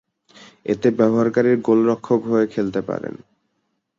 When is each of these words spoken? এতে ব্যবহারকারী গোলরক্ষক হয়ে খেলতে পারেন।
এতে 0.65 0.87
ব্যবহারকারী 0.99 1.51
গোলরক্ষক 1.61 2.21
হয়ে 2.25 2.45
খেলতে 2.47 2.81
পারেন। 2.81 3.15